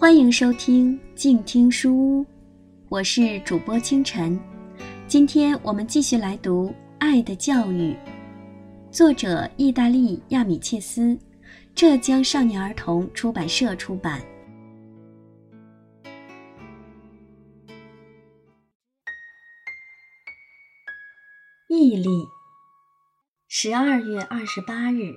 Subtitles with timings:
[0.00, 2.26] 欢迎收听静听书屋，
[2.88, 4.40] 我是主播清晨。
[5.06, 6.68] 今天我们继续来读
[6.98, 7.92] 《爱的教育》，
[8.90, 11.18] 作者意大利亚米切斯，
[11.74, 14.22] 浙江少年儿童出版社出版。
[21.68, 22.08] 毅力。
[23.48, 25.12] 十二月二十八日，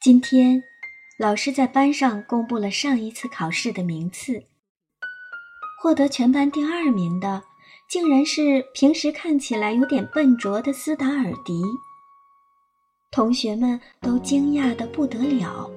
[0.00, 0.60] 今天，
[1.18, 4.44] 老师在班上公布了上一次考试的名次。
[5.82, 7.42] 获得全班第二名的，
[7.90, 11.60] 竟然是平时看起来有点笨拙的斯达尔迪。
[13.10, 15.68] 同学们都惊讶的不得了。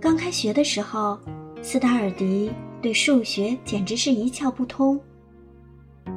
[0.00, 1.16] 刚开学的时候，
[1.62, 5.00] 斯达尔迪对数学简直是一窍不通。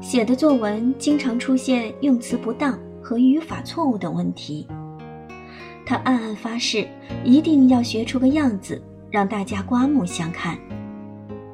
[0.01, 4.67] 写的作文经常出现用词不当和语法错误等问题。
[5.85, 6.87] 他暗暗发誓，
[7.23, 10.57] 一定要学出个样子，让大家刮目相看。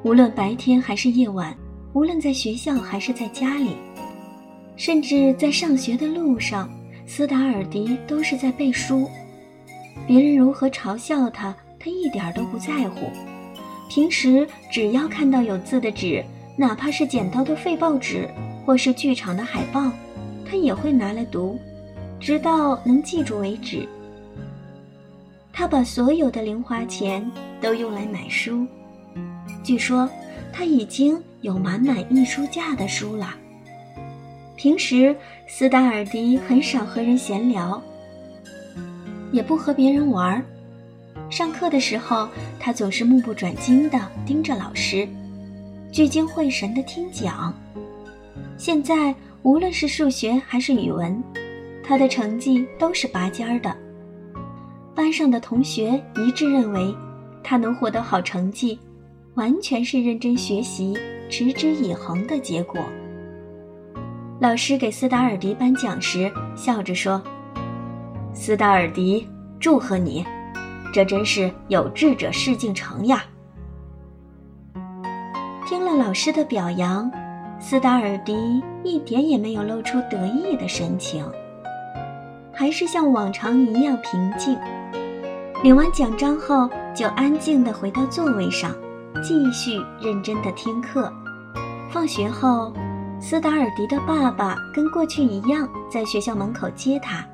[0.02, 1.54] 无论白天还是夜晚，
[1.92, 3.76] 无论在学校还是在家里，
[4.76, 6.70] 甚至在上学的路上，
[7.06, 9.08] 斯达尔迪都是在背书。
[10.06, 13.06] 别人如何嘲笑他，他一点都不在乎。
[13.88, 16.24] 平时只要看到有字的纸。
[16.54, 18.28] 哪怕是捡到的废报纸，
[18.66, 19.90] 或是剧场的海报，
[20.44, 21.58] 他也会拿来读，
[22.20, 23.88] 直到能记住为止。
[25.52, 28.66] 他把所有的零花钱都用来买书，
[29.62, 30.08] 据说
[30.52, 33.34] 他已经有满满一书架的书了。
[34.56, 35.14] 平时
[35.46, 37.82] 斯达尔迪很少和人闲聊，
[39.30, 40.42] 也不和别人玩。
[41.28, 45.06] 上课的时候，他总是目不转睛地盯着老师。
[45.90, 47.54] 聚精会神地听讲。
[48.56, 51.22] 现在无论是数学还是语文，
[51.84, 53.76] 他的成绩都是拔尖儿的。
[54.94, 56.94] 班上的同学一致认为，
[57.42, 58.78] 他能获得好成绩，
[59.34, 60.96] 完全是认真学习、
[61.30, 62.80] 持之以恒的结果。
[64.38, 67.22] 老师给斯达尔迪颁奖时，笑着说
[68.34, 69.26] ：“斯达尔迪，
[69.58, 70.24] 祝贺你，
[70.92, 73.24] 这真是有志者事竟成呀。”
[75.66, 77.10] 听了老师的表扬，
[77.58, 81.24] 斯达尔迪一点也没有露出得意的神情，
[82.52, 84.58] 还是像往常一样平静。
[85.62, 88.74] 领完奖章后，就安静地回到座位上，
[89.22, 91.12] 继续认真地听课。
[91.88, 92.72] 放学后，
[93.20, 97.24] 斯达尔迪的爸爸跟过去一样在学校门口接他。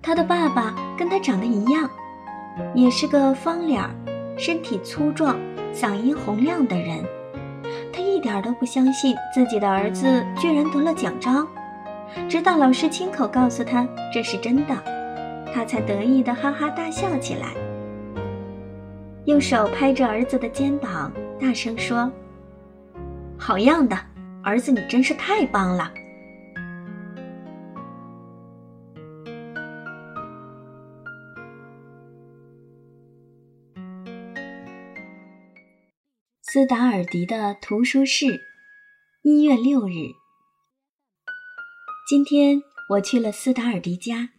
[0.00, 1.86] 他的爸爸跟他长得一样，
[2.74, 3.90] 也是个方脸儿，
[4.38, 5.36] 身体粗壮。
[5.74, 7.04] 嗓音洪亮的人，
[7.92, 11.46] 他一点都不相信自己的儿子居然得了奖章，
[12.28, 14.74] 直到老师亲口告诉他这是真的，
[15.54, 17.54] 他才得意的哈哈大笑起来，
[19.26, 22.10] 用手拍着儿子的肩膀，大声说
[23.38, 23.96] ：“好样的，
[24.42, 25.94] 儿子，你真是太棒了。”
[36.42, 38.40] 斯达尔迪的图书室，
[39.22, 39.92] 一月六日。
[42.08, 42.60] 今天
[42.90, 44.30] 我去了斯达尔迪家。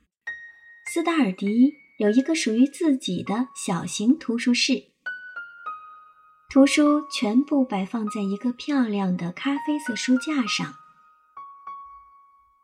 [0.96, 4.82] 斯达尔迪有一个属于自己的小型图书室，
[6.50, 10.74] 图书全部摆放在一个漂亮的咖啡色书架上。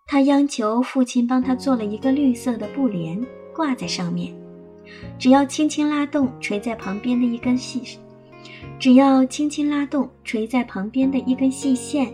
[0.08, 3.22] 他央求父亲帮他做了一个绿色的布帘，
[3.54, 4.34] 挂在上面，
[5.20, 8.00] 只要轻轻拉动垂在旁边的一根细。
[8.80, 12.10] 只要轻轻拉动垂在旁边的一根细线，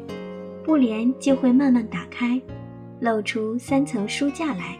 [0.65, 2.41] 布帘就会慢慢打开，
[3.01, 4.79] 露出三层书架来。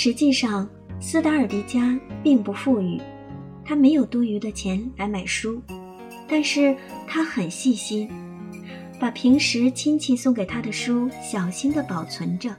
[0.00, 0.64] 实际上，
[1.00, 3.00] 斯达尔迪家并不富裕，
[3.64, 5.60] 他没有多余的钱来买书，
[6.28, 6.72] 但是
[7.04, 8.08] 他很细心，
[9.00, 12.54] 把平时亲戚送给他的书小心地保存着，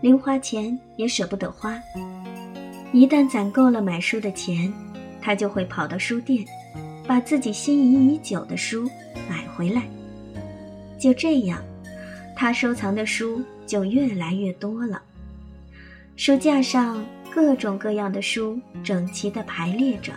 [0.00, 1.78] 零花钱也舍不得花。
[2.94, 4.72] 一旦攒够了买书的钱。
[5.20, 6.46] 他就会跑到书店，
[7.06, 8.88] 把自己心仪已久的书
[9.28, 9.82] 买回来。
[10.98, 11.62] 就这样，
[12.34, 15.02] 他收藏的书就越来越多了。
[16.16, 20.12] 书架上各种各样的书整齐地排列着，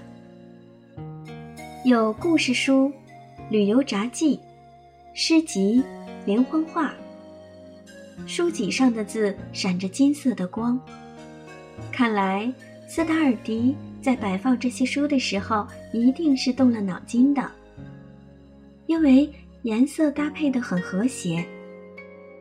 [1.83, 2.91] 有故事书、
[3.49, 4.39] 旅游札记、
[5.15, 5.83] 诗集、
[6.23, 6.93] 连环画。
[8.27, 10.79] 书脊上的字闪着金色的光，
[11.91, 12.51] 看来
[12.87, 13.75] 斯达尔迪。
[13.99, 17.51] 在摆放这些书的时候，一定是动了脑筋的，
[18.85, 19.29] 因为
[19.63, 21.43] 颜色搭配的很和谐。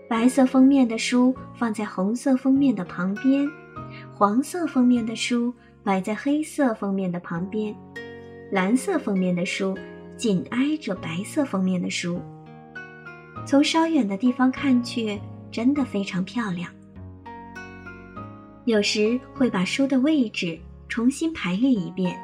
[0.08, 3.44] 白色封面的书放在红色封面的旁边，
[4.14, 7.74] 黄色封面的书摆在黑色封面的旁边，
[8.52, 9.76] 蓝色封面的书
[10.16, 12.20] 紧挨着白色封面的书。
[13.44, 15.20] 从稍远的地方看去，
[15.50, 16.70] 真的非常漂亮。
[18.64, 20.56] 有时会把书的位置
[20.88, 22.16] 重新排列一遍，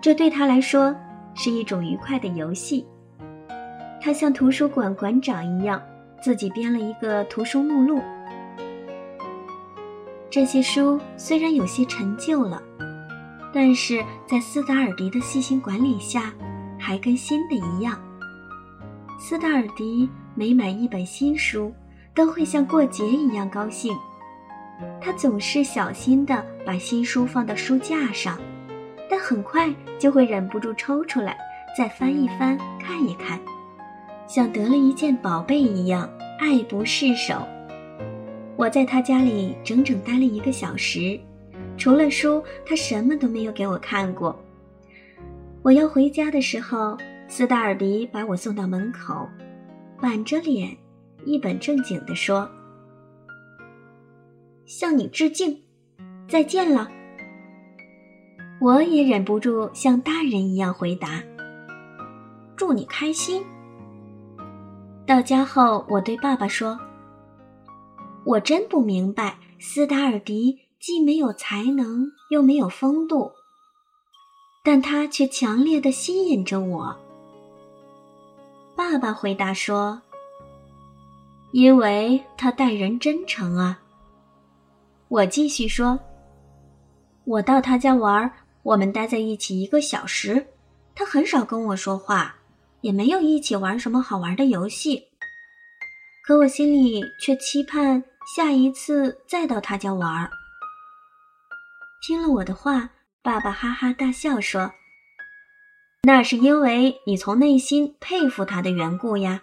[0.00, 0.94] 这对他来说
[1.34, 2.86] 是一种愉快的游戏。
[4.00, 5.80] 他像图书馆馆长一样，
[6.22, 8.02] 自己编了一个图书目录。
[10.30, 12.62] 这些书虽然有些陈旧了，
[13.52, 16.32] 但是在斯达尔迪的细心管理下，
[16.78, 18.00] 还跟新的一样。
[19.18, 21.74] 斯达尔迪每买一本新书，
[22.14, 23.96] 都会像过节一样高兴。
[25.00, 28.38] 他总是小心地把新书放到书架上，
[29.10, 29.68] 但很快
[29.98, 31.36] 就会忍不住抽出来，
[31.76, 33.38] 再翻一翻，看一看，
[34.30, 37.34] 像得了一件宝贝一样爱不释手。
[38.56, 41.18] 我在他家里整整待了一个小时，
[41.76, 44.38] 除了书，他什么都没有给我看过。
[45.62, 46.96] 我要回家的时候，
[47.26, 49.28] 斯达尔迪把我送到门口，
[50.00, 50.76] 板着脸，
[51.24, 52.48] 一本正经地说。
[54.64, 55.60] 向你致敬，
[56.28, 56.88] 再见了。
[58.60, 61.20] 我也忍不住像大人一样回答
[62.54, 63.44] ：“祝你开心。”
[65.10, 66.78] 到家后，我对爸爸说
[68.24, 73.32] ：“我真不明白，斯达尔迪既没有才能，又没有风度，
[74.62, 76.96] 但他却强烈的吸引着我。”
[78.78, 80.00] 爸爸回答说
[81.50, 83.80] ：“因为他待人真诚啊。”
[85.10, 85.98] 我继续说
[87.26, 90.46] ：“我到他家玩，我们待在一起一个小时，
[90.94, 92.36] 他很少跟我说话，
[92.80, 95.08] 也没有一起玩什么好玩的游戏。
[96.24, 98.04] 可我心里却期盼
[98.36, 100.30] 下一次再到他家玩。”
[102.06, 102.90] 听了我的话，
[103.22, 104.72] 爸爸哈哈大笑说
[106.02, 109.42] ：“那是因为你从内心佩服他的缘故呀。”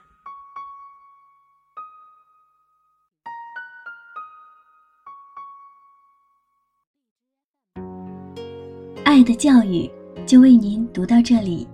[9.05, 9.89] 爱的教育
[10.25, 11.67] 就为您读到这里。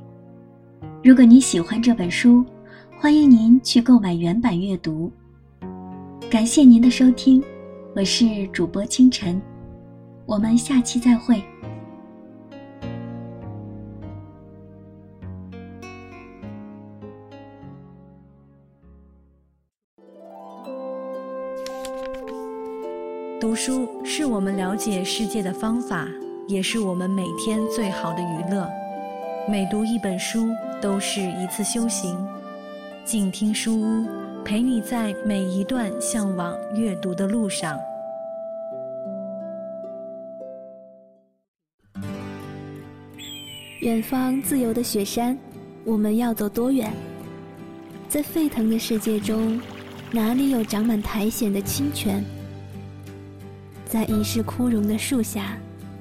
[1.03, 2.45] 如果你喜欢这本书，
[2.97, 5.11] 欢迎您去购买原版阅读。
[6.31, 7.43] 感谢您的收听，
[7.93, 9.41] 我是主播清晨，
[10.25, 11.43] 我们下期再会。
[23.41, 26.07] 读书是我们了解世界的方法。
[26.45, 28.82] 也是我们每天最好的娱乐。
[29.45, 32.17] 每读一本书都是一次修行。
[33.03, 34.07] 静听书屋，
[34.45, 37.77] 陪你在每一段向往阅读的路上。
[43.81, 45.37] 远方自由的雪山，
[45.83, 46.89] 我们要走多远？
[48.07, 49.59] 在沸腾的世界中，
[50.09, 52.23] 哪里有长满苔藓的清泉？
[53.85, 55.57] 在已是枯荣的树下。